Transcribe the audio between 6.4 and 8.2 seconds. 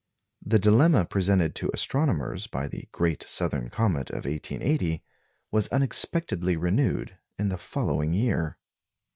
renewed in the following